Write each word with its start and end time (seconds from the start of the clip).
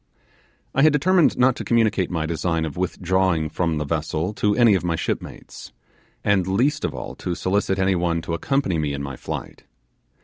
I 0.73 0.81
had 0.81 0.93
determined 0.93 1.37
not 1.37 1.55
to 1.57 1.63
communicate 1.63 2.09
my 2.09 2.25
design 2.25 2.65
of 2.65 2.75
withdrawing 2.75 3.49
from 3.49 3.77
the 3.77 3.85
vessel 3.85 4.33
to 4.33 4.55
any 4.55 4.73
of 4.73 4.83
my 4.83 4.95
shipmates, 4.95 5.73
and 6.23 6.47
least 6.47 6.83
of 6.83 6.95
all 6.95 7.13
to 7.17 7.35
solicit 7.35 7.77
any 7.77 7.93
one 7.93 8.23
to 8.23 8.33
accompany 8.33 8.79
me 8.79 8.93
in 8.93 9.03
my 9.03 9.15
flight. 9.15 9.63